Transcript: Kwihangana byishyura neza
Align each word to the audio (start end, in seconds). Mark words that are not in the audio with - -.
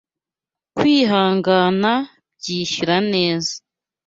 Kwihangana 0.75 1.93
byishyura 2.37 2.95
neza 3.13 3.53